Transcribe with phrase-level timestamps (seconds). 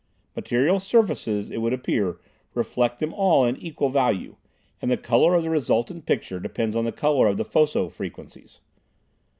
[0.35, 2.19] Material surfaces, it would appear,
[2.55, 4.35] reflect them all in equal value,
[4.81, 8.61] and the color of the resultant picture depends on the color of the foco frequencies.